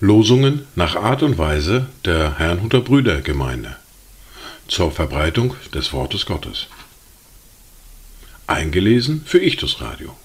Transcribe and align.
Losungen 0.00 0.66
nach 0.74 0.96
Art 0.96 1.22
und 1.22 1.38
Weise 1.38 1.86
der 2.04 2.38
Herrnhuter 2.38 2.80
Brüdergemeinde 2.80 3.76
zur 4.66 4.90
Verbreitung 4.90 5.54
des 5.74 5.92
Wortes 5.92 6.26
Gottes. 6.26 6.68
Eingelesen 8.46 9.22
für 9.24 9.38
Ichtus 9.38 9.80
Radio. 9.80 10.16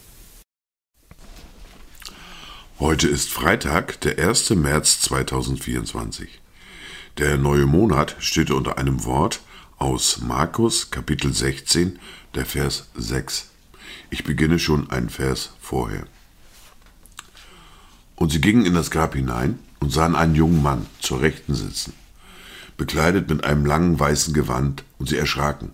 Heute 2.79 3.07
ist 3.07 3.29
Freitag, 3.29 4.02
der 4.02 4.18
1. 4.18 4.50
März 4.52 5.02
2024. 5.02 6.29
Der 7.18 7.38
neue 7.38 7.66
Monat 7.66 8.16
steht 8.20 8.52
unter 8.52 8.77
einem 8.77 9.05
Wort 9.05 9.39
aus 9.78 10.21
Markus 10.21 10.89
Kapitel 10.89 11.34
16, 11.34 12.00
der 12.34 12.46
Vers 12.46 12.88
6. 12.96 13.50
Ich 14.10 14.24
beginne 14.24 14.57
schon 14.57 14.89
einen 14.89 15.10
Vers 15.10 15.52
vorher. 15.60 16.06
Und 18.16 18.32
sie 18.32 18.39
gingen 18.39 18.66
in 18.66 18.74
das 18.74 18.89
Grab 18.89 19.16
hinein 19.16 19.60
und 19.80 19.92
sahen 19.92 20.16
einen 20.16 20.36
jungen 20.36 20.64
Mann 20.64 20.86
zur 21.02 21.21
Rechten 21.21 21.56
sitzen, 21.56 21.93
bekleidet 22.78 23.30
mit 23.30 23.43
einem 23.43 23.66
langen 23.66 24.00
weißen 24.00 24.33
Gewand, 24.33 24.83
und 24.97 25.10
sie 25.10 25.18
erschraken. 25.18 25.71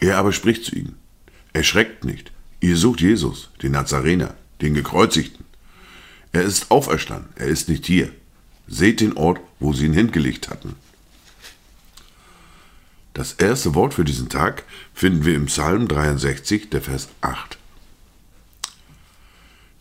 Er 0.00 0.16
aber 0.16 0.32
spricht 0.32 0.64
zu 0.64 0.74
ihnen, 0.74 0.96
erschreckt 1.52 2.04
nicht, 2.04 2.32
ihr 2.60 2.76
sucht 2.78 3.02
Jesus, 3.02 3.50
den 3.62 3.72
Nazarener, 3.72 4.34
den 4.62 4.72
Gekreuzigten. 4.72 5.44
Er 6.32 6.42
ist 6.42 6.70
auferstanden, 6.70 7.30
er 7.36 7.46
ist 7.46 7.68
nicht 7.68 7.84
hier. 7.84 8.10
Seht 8.66 9.00
den 9.00 9.18
Ort, 9.18 9.40
wo 9.60 9.74
sie 9.74 9.84
ihn 9.84 9.92
hingelegt 9.92 10.48
hatten. 10.48 10.76
Das 13.14 13.32
erste 13.34 13.76
Wort 13.76 13.94
für 13.94 14.04
diesen 14.04 14.28
Tag 14.28 14.64
finden 14.92 15.24
wir 15.24 15.36
im 15.36 15.46
Psalm 15.46 15.86
63, 15.86 16.68
der 16.70 16.82
Vers 16.82 17.08
8. 17.20 17.58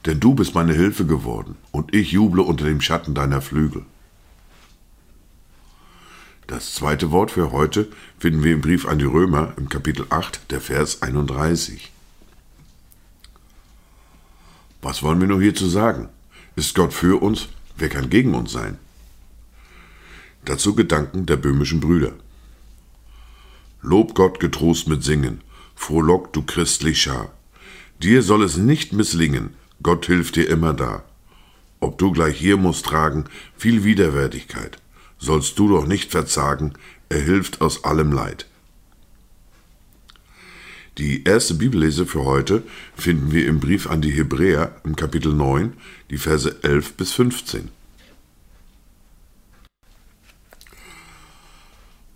Denn 0.06 0.20
du 0.20 0.36
bist 0.36 0.54
meine 0.54 0.74
Hilfe 0.74 1.08
geworden, 1.08 1.56
und 1.72 1.96
ich 1.96 2.12
juble 2.12 2.44
unter 2.44 2.66
dem 2.66 2.80
Schatten 2.80 3.16
deiner 3.16 3.42
Flügel. 3.42 3.86
Das 6.46 6.76
zweite 6.76 7.10
Wort 7.10 7.32
für 7.32 7.52
heute 7.52 7.88
finden 8.20 8.44
wir 8.44 8.54
im 8.54 8.62
Brief 8.62 8.86
an 8.88 9.00
die 9.00 9.06
Römer 9.06 9.54
im 9.58 9.68
Kapitel 9.68 10.06
8, 10.12 10.52
der 10.52 10.62
Vers 10.62 11.02
31. 11.02 11.92
Was 14.84 15.02
wollen 15.02 15.20
wir 15.20 15.28
nur 15.28 15.42
hierzu 15.42 15.68
sagen? 15.68 16.10
Ist 16.56 16.76
Gott 16.76 16.94
für 16.94 17.20
uns? 17.24 17.48
Wer 17.78 17.90
kann 17.90 18.12
gegen 18.12 18.36
uns 18.36 18.52
sein? 18.52 18.78
Dazu 20.46 20.76
Gedanken 20.76 21.26
der 21.26 21.38
böhmischen 21.38 21.80
Brüder. 21.80 22.14
Lob 23.86 24.16
Gott 24.16 24.40
getrost 24.40 24.88
mit 24.88 25.04
Singen, 25.04 25.42
frohlock 25.76 26.32
du 26.32 26.42
christlich 26.42 27.02
Schar. 27.02 27.34
Dir 28.02 28.24
soll 28.24 28.42
es 28.42 28.56
nicht 28.56 28.94
misslingen, 28.94 29.50
Gott 29.84 30.06
hilft 30.06 30.38
dir 30.38 30.50
immer 30.50 30.74
da. 30.74 31.04
Ob 31.82 31.98
du 31.98 32.14
gleich 32.14 32.38
hier 32.38 32.56
musst 32.56 32.86
tragen, 32.86 33.26
viel 33.58 33.84
Widerwärtigkeit, 33.84 34.78
sollst 35.20 35.60
du 35.60 35.68
doch 35.68 35.86
nicht 35.86 36.12
verzagen, 36.12 36.76
er 37.10 37.20
hilft 37.20 37.60
aus 37.60 37.84
allem 37.84 38.14
Leid. 38.14 38.48
Die 40.98 41.26
erste 41.26 41.56
Bibellese 41.56 42.06
für 42.06 42.24
heute 42.24 42.64
finden 42.96 43.34
wir 43.34 43.46
im 43.48 43.60
Brief 43.60 43.90
an 43.90 44.02
die 44.02 44.12
Hebräer 44.12 44.80
im 44.86 44.96
Kapitel 44.96 45.34
9, 45.34 45.74
die 46.10 46.18
Verse 46.18 46.64
11 46.64 46.94
bis 46.94 47.12
15. 47.12 47.68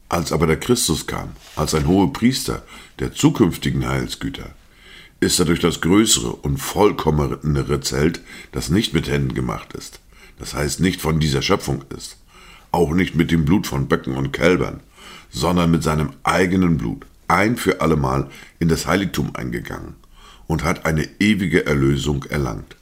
Als 0.10 0.32
aber 0.32 0.48
der 0.48 0.60
Christus 0.60 1.06
kam, 1.06 1.32
als 1.56 1.74
ein 1.74 1.88
hoher 1.88 2.14
Priester 2.14 2.64
der 3.00 3.14
zukünftigen 3.14 3.88
Heilsgüter, 3.88 4.52
ist 5.20 5.40
er 5.40 5.46
durch 5.46 5.60
das 5.60 5.82
größere 5.82 6.32
und 6.32 6.58
vollkommenere 6.58 7.82
Zelt, 7.82 8.22
das 8.52 8.70
nicht 8.70 8.94
mit 8.94 9.10
Händen 9.10 9.34
gemacht 9.34 9.74
ist, 9.74 10.00
das 10.40 10.54
heißt 10.54 10.80
nicht 10.80 11.02
von 11.02 11.20
dieser 11.20 11.42
Schöpfung 11.42 11.84
ist, 11.96 12.18
auch 12.72 12.92
nicht 12.92 13.16
mit 13.16 13.32
dem 13.32 13.44
Blut 13.44 13.68
von 13.68 13.88
Böcken 13.88 14.16
und 14.16 14.32
Kälbern, 14.32 14.80
sondern 15.30 15.72
mit 15.72 15.84
seinem 15.84 16.12
eigenen 16.24 16.78
Blut 16.78 17.06
ein 17.28 17.58
für 17.58 17.82
allemal 17.82 18.30
in 18.60 18.70
das 18.70 18.88
Heiligtum 18.88 19.36
eingegangen 19.36 19.96
und 20.46 20.64
hat 20.64 20.86
eine 20.86 21.08
ewige 21.20 21.66
Erlösung 21.66 22.24
erlangt. 22.30 22.78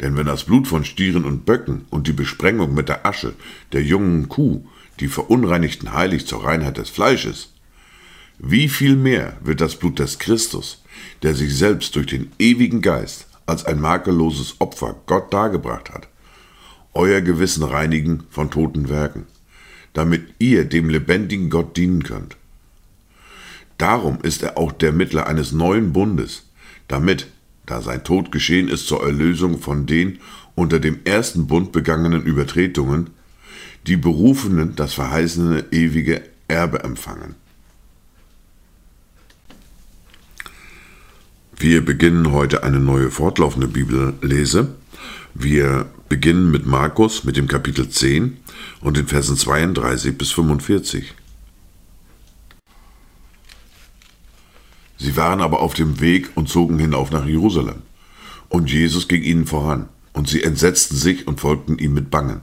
Denn 0.00 0.16
wenn 0.16 0.26
das 0.26 0.44
Blut 0.44 0.66
von 0.66 0.84
Stieren 0.84 1.24
und 1.24 1.46
Böcken 1.46 1.84
und 1.90 2.08
die 2.08 2.12
Besprengung 2.12 2.74
mit 2.74 2.88
der 2.88 3.06
Asche 3.06 3.34
der 3.72 3.84
jungen 3.84 4.28
Kuh 4.28 4.66
die 5.00 5.08
verunreinigten 5.08 5.92
heiligt 5.92 6.28
zur 6.28 6.44
Reinheit 6.44 6.78
des 6.78 6.90
Fleisches, 6.90 7.52
wie 8.38 8.68
viel 8.68 8.96
mehr 8.96 9.36
wird 9.42 9.60
das 9.60 9.76
Blut 9.76 9.98
des 9.98 10.18
Christus, 10.18 10.82
der 11.22 11.34
sich 11.34 11.56
selbst 11.56 11.94
durch 11.96 12.06
den 12.06 12.32
ewigen 12.38 12.82
Geist 12.82 13.26
als 13.46 13.64
ein 13.64 13.80
makelloses 13.80 14.56
Opfer 14.60 14.96
Gott 15.06 15.32
dargebracht 15.32 15.90
hat, 15.90 16.08
euer 16.94 17.20
Gewissen 17.20 17.62
reinigen 17.62 18.24
von 18.30 18.50
toten 18.50 18.88
Werken, 18.88 19.26
damit 19.92 20.22
ihr 20.38 20.64
dem 20.64 20.88
lebendigen 20.88 21.50
Gott 21.50 21.76
dienen 21.76 22.02
könnt. 22.02 22.36
Darum 23.78 24.18
ist 24.22 24.42
er 24.42 24.58
auch 24.58 24.72
der 24.72 24.92
Mittler 24.92 25.26
eines 25.26 25.52
neuen 25.52 25.92
Bundes, 25.92 26.48
damit, 26.88 27.28
da 27.66 27.80
sein 27.80 28.04
Tod 28.04 28.32
geschehen 28.32 28.68
ist 28.68 28.86
zur 28.86 29.02
Erlösung 29.02 29.58
von 29.58 29.86
den 29.86 30.18
unter 30.54 30.80
dem 30.80 31.00
ersten 31.04 31.46
Bund 31.46 31.72
begangenen 31.72 32.22
Übertretungen, 32.22 33.10
die 33.86 33.96
Berufenen 33.96 34.76
das 34.76 34.94
verheißene 34.94 35.66
ewige 35.72 36.22
Erbe 36.48 36.84
empfangen. 36.84 37.34
Wir 41.56 41.84
beginnen 41.84 42.32
heute 42.32 42.64
eine 42.64 42.80
neue 42.80 43.10
fortlaufende 43.10 43.68
Bibellese. 43.68 44.74
Wir 45.34 45.86
beginnen 46.08 46.50
mit 46.50 46.66
Markus 46.66 47.24
mit 47.24 47.36
dem 47.36 47.46
Kapitel 47.46 47.88
10 47.88 48.36
und 48.80 48.96
den 48.96 49.06
Versen 49.06 49.36
32 49.36 50.18
bis 50.18 50.32
45. 50.32 51.14
Sie 54.98 55.16
waren 55.16 55.40
aber 55.40 55.60
auf 55.60 55.74
dem 55.74 56.00
Weg 56.00 56.30
und 56.36 56.48
zogen 56.48 56.78
hinauf 56.78 57.10
nach 57.10 57.26
Jerusalem. 57.26 57.82
Und 58.48 58.70
Jesus 58.70 59.08
ging 59.08 59.22
ihnen 59.22 59.46
voran, 59.46 59.88
und 60.12 60.28
sie 60.28 60.42
entsetzten 60.42 60.96
sich 60.96 61.26
und 61.26 61.40
folgten 61.40 61.78
ihm 61.78 61.94
mit 61.94 62.10
Bangen. 62.10 62.42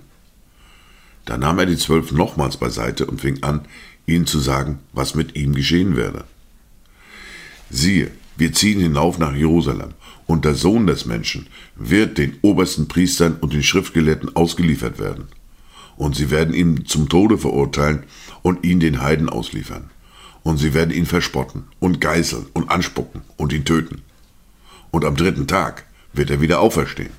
Da 1.30 1.38
nahm 1.38 1.60
er 1.60 1.68
die 1.68 1.78
Zwölf 1.78 2.12
nochmals 2.12 2.58
beiseite 2.58 3.06
und 3.06 3.22
fing 3.22 3.44
an, 3.44 3.62
ihnen 4.08 4.26
zu 4.26 4.40
sagen, 4.40 4.80
was 4.94 5.14
mit 5.14 5.36
ihm 5.36 5.54
geschehen 5.54 5.96
werde. 5.96 6.24
Siehe, 7.70 8.10
wir 8.36 8.52
ziehen 8.52 8.80
hinauf 8.80 9.20
nach 9.20 9.36
Jerusalem, 9.36 9.94
und 10.26 10.44
der 10.44 10.56
Sohn 10.56 10.88
des 10.88 11.06
Menschen 11.06 11.46
wird 11.76 12.18
den 12.18 12.38
obersten 12.42 12.88
Priestern 12.88 13.36
und 13.36 13.54
den 13.54 13.62
Schriftgelehrten 13.62 14.36
ausgeliefert 14.36 14.98
werden. 14.98 15.28
Und 15.98 16.16
sie 16.16 16.32
werden 16.32 16.56
ihn 16.56 16.88
zum 16.88 17.10
Tode 17.10 17.38
verurteilen 17.38 18.06
und 18.42 18.64
ihn 18.66 18.80
den 18.80 19.00
Heiden 19.00 19.30
ausliefern. 19.30 19.92
Und 20.42 20.58
sie 20.58 20.74
werden 20.74 20.90
ihn 20.90 21.06
verspotten 21.06 21.66
und 21.80 22.02
geißeln 22.02 22.48
und 22.54 22.72
anspucken 22.72 23.22
und 23.38 23.54
ihn 23.54 23.66
töten. 23.66 24.02
Und 24.90 25.06
am 25.06 25.16
dritten 25.16 25.46
Tag 25.46 25.86
wird 26.12 26.32
er 26.32 26.42
wieder 26.42 26.60
auferstehen. 26.60 27.12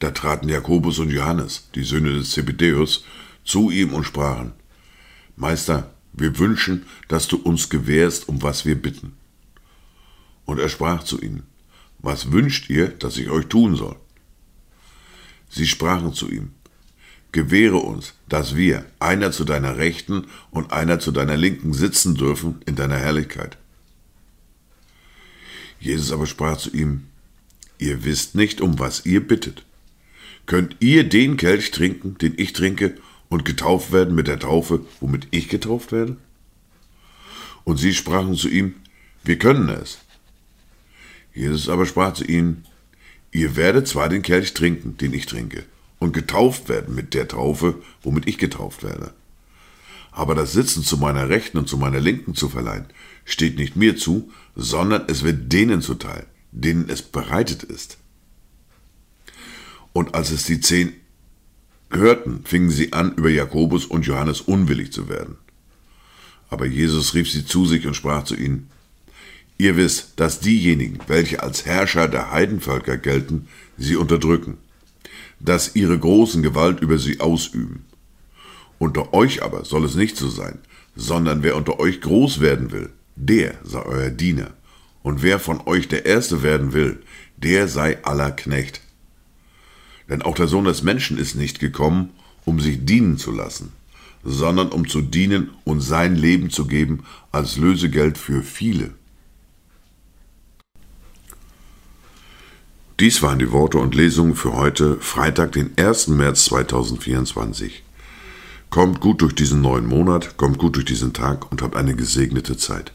Da 0.00 0.10
traten 0.10 0.48
Jakobus 0.48 0.98
und 0.98 1.10
Johannes, 1.10 1.68
die 1.74 1.84
Söhne 1.84 2.12
des 2.14 2.32
Zebedäus, 2.32 3.04
zu 3.44 3.70
ihm 3.70 3.92
und 3.94 4.04
sprachen, 4.04 4.52
Meister, 5.36 5.94
wir 6.12 6.38
wünschen, 6.38 6.86
dass 7.08 7.28
du 7.28 7.36
uns 7.36 7.68
gewährst, 7.68 8.28
um 8.28 8.42
was 8.42 8.66
wir 8.66 8.74
bitten. 8.74 9.12
Und 10.44 10.58
er 10.58 10.68
sprach 10.68 11.04
zu 11.04 11.20
ihnen, 11.20 11.44
was 11.98 12.32
wünscht 12.32 12.70
ihr, 12.70 12.88
dass 12.88 13.18
ich 13.18 13.30
euch 13.30 13.46
tun 13.46 13.76
soll? 13.76 13.96
Sie 15.50 15.66
sprachen 15.66 16.14
zu 16.14 16.30
ihm, 16.30 16.52
gewähre 17.32 17.76
uns, 17.76 18.14
dass 18.28 18.56
wir, 18.56 18.86
einer 18.98 19.32
zu 19.32 19.44
deiner 19.44 19.76
Rechten 19.76 20.26
und 20.50 20.72
einer 20.72 20.98
zu 20.98 21.12
deiner 21.12 21.36
Linken 21.36 21.74
sitzen 21.74 22.14
dürfen 22.14 22.60
in 22.66 22.74
deiner 22.74 22.98
Herrlichkeit. 22.98 23.58
Jesus 25.78 26.10
aber 26.10 26.26
sprach 26.26 26.56
zu 26.56 26.70
ihm, 26.70 27.06
ihr 27.78 28.04
wisst 28.04 28.34
nicht, 28.34 28.60
um 28.60 28.78
was 28.78 29.04
ihr 29.04 29.26
bittet. 29.26 29.64
Könnt 30.50 30.78
ihr 30.80 31.08
den 31.08 31.36
Kelch 31.36 31.70
trinken, 31.70 32.18
den 32.18 32.34
ich 32.36 32.52
trinke, 32.52 32.96
und 33.28 33.44
getauft 33.44 33.92
werden 33.92 34.16
mit 34.16 34.26
der 34.26 34.40
Taufe, 34.40 34.84
womit 34.98 35.28
ich 35.30 35.48
getauft 35.48 35.92
werde? 35.92 36.16
Und 37.62 37.76
sie 37.76 37.94
sprachen 37.94 38.34
zu 38.34 38.48
ihm, 38.48 38.74
wir 39.22 39.38
können 39.38 39.68
es. 39.68 39.98
Jesus 41.32 41.68
aber 41.68 41.86
sprach 41.86 42.14
zu 42.14 42.24
ihnen, 42.24 42.64
ihr 43.30 43.54
werdet 43.54 43.86
zwar 43.86 44.08
den 44.08 44.22
Kelch 44.22 44.52
trinken, 44.52 44.96
den 44.96 45.14
ich 45.14 45.26
trinke, 45.26 45.62
und 46.00 46.14
getauft 46.14 46.68
werden 46.68 46.96
mit 46.96 47.14
der 47.14 47.28
Taufe, 47.28 47.80
womit 48.02 48.26
ich 48.26 48.36
getauft 48.36 48.82
werde. 48.82 49.14
Aber 50.10 50.34
das 50.34 50.50
Sitzen 50.50 50.82
zu 50.82 50.96
meiner 50.96 51.28
Rechten 51.28 51.58
und 51.58 51.68
zu 51.68 51.76
meiner 51.76 52.00
Linken 52.00 52.34
zu 52.34 52.48
verleihen, 52.48 52.86
steht 53.24 53.56
nicht 53.56 53.76
mir 53.76 53.96
zu, 53.96 54.32
sondern 54.56 55.04
es 55.06 55.22
wird 55.22 55.52
denen 55.52 55.80
zuteil, 55.80 56.26
denen 56.50 56.88
es 56.88 57.02
bereitet 57.02 57.62
ist. 57.62 57.98
Und 59.92 60.14
als 60.14 60.30
es 60.30 60.44
die 60.44 60.60
zehn 60.60 60.92
hörten, 61.90 62.44
fingen 62.44 62.70
sie 62.70 62.92
an, 62.92 63.14
über 63.14 63.30
Jakobus 63.30 63.84
und 63.84 64.06
Johannes 64.06 64.40
unwillig 64.40 64.92
zu 64.92 65.08
werden. 65.08 65.36
Aber 66.48 66.66
Jesus 66.66 67.14
rief 67.14 67.30
sie 67.30 67.44
zu 67.44 67.66
sich 67.66 67.86
und 67.86 67.94
sprach 67.94 68.24
zu 68.24 68.36
ihnen, 68.36 68.68
Ihr 69.58 69.76
wisst, 69.76 70.18
dass 70.18 70.40
diejenigen, 70.40 71.00
welche 71.06 71.42
als 71.42 71.66
Herrscher 71.66 72.08
der 72.08 72.30
Heidenvölker 72.30 72.96
gelten, 72.96 73.46
sie 73.76 73.94
unterdrücken, 73.94 74.56
dass 75.38 75.76
ihre 75.76 75.98
großen 75.98 76.42
Gewalt 76.42 76.80
über 76.80 76.96
sie 76.96 77.20
ausüben. 77.20 77.84
Unter 78.78 79.12
euch 79.12 79.42
aber 79.42 79.66
soll 79.66 79.84
es 79.84 79.96
nicht 79.96 80.16
so 80.16 80.30
sein, 80.30 80.60
sondern 80.96 81.42
wer 81.42 81.56
unter 81.56 81.78
euch 81.78 82.00
groß 82.00 82.40
werden 82.40 82.72
will, 82.72 82.88
der 83.16 83.54
sei 83.62 83.82
euer 83.82 84.08
Diener, 84.08 84.52
und 85.02 85.22
wer 85.22 85.38
von 85.38 85.60
euch 85.66 85.88
der 85.88 86.06
Erste 86.06 86.42
werden 86.42 86.72
will, 86.72 87.02
der 87.36 87.68
sei 87.68 88.02
aller 88.02 88.30
Knecht. 88.30 88.80
Denn 90.10 90.22
auch 90.22 90.34
der 90.34 90.48
Sohn 90.48 90.64
des 90.64 90.82
Menschen 90.82 91.16
ist 91.16 91.36
nicht 91.36 91.60
gekommen, 91.60 92.10
um 92.44 92.60
sich 92.60 92.84
dienen 92.84 93.16
zu 93.16 93.30
lassen, 93.30 93.72
sondern 94.24 94.68
um 94.68 94.88
zu 94.88 95.00
dienen 95.00 95.50
und 95.64 95.80
sein 95.80 96.16
Leben 96.16 96.50
zu 96.50 96.66
geben 96.66 97.04
als 97.32 97.56
Lösegeld 97.56 98.18
für 98.18 98.42
viele. 98.42 98.90
Dies 102.98 103.22
waren 103.22 103.38
die 103.38 103.50
Worte 103.50 103.78
und 103.78 103.94
Lesungen 103.94 104.34
für 104.34 104.52
heute, 104.52 104.98
Freitag, 105.00 105.52
den 105.52 105.70
1. 105.78 106.08
März 106.08 106.44
2024. 106.46 107.82
Kommt 108.68 109.00
gut 109.00 109.22
durch 109.22 109.34
diesen 109.34 109.62
neuen 109.62 109.86
Monat, 109.86 110.36
kommt 110.36 110.58
gut 110.58 110.76
durch 110.76 110.84
diesen 110.84 111.14
Tag 111.14 111.50
und 111.50 111.62
habt 111.62 111.76
eine 111.76 111.94
gesegnete 111.94 112.58
Zeit. 112.58 112.92